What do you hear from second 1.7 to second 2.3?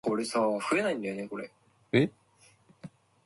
film.